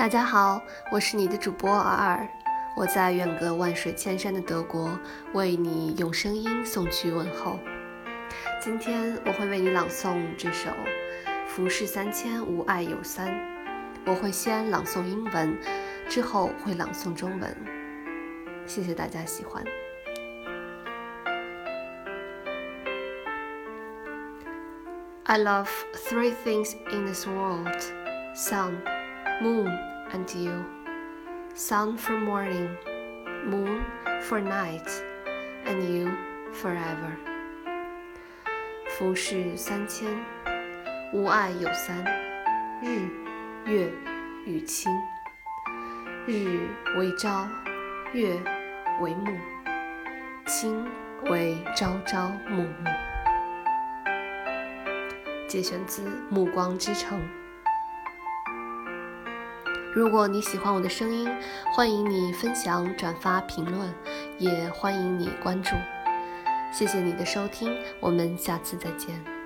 [0.00, 2.26] 大家好，我是你的主播尔尔，
[2.74, 4.98] 我在远隔万水千山的德国
[5.34, 7.58] 为你用声音送去问候。
[8.58, 10.70] 今天我会为你朗诵这首
[11.46, 13.28] 《浮世三千无爱有三》，
[14.06, 15.58] 我会先朗诵英文，
[16.08, 17.54] 之后会朗诵中文。
[18.64, 19.62] 谢谢大家喜欢。
[25.24, 25.68] I love
[26.08, 27.68] three things in this world:
[28.34, 28.78] sun,
[29.42, 29.70] moon,
[30.12, 30.64] and you.
[31.54, 32.76] Sun for morning,
[33.44, 33.84] moon
[34.22, 34.88] for night,
[35.66, 36.10] and you
[36.52, 37.16] forever.
[38.88, 40.08] 浮世三千，
[41.12, 42.04] 无爱有三：
[42.82, 43.08] 日、
[43.66, 43.90] 月
[44.46, 44.92] 与卿。
[46.26, 47.48] 日为朝，
[48.12, 48.38] 月
[49.00, 49.36] 为暮，
[50.46, 50.86] 卿
[51.30, 52.90] 为朝朝暮暮。
[55.48, 57.18] 节选自《暮光之城》。
[59.92, 61.28] 如果你喜欢我的声音，
[61.74, 63.92] 欢迎你分享、转发、评论，
[64.38, 65.74] 也欢迎你关注。
[66.72, 69.39] 谢谢你的收听，我们下次再见。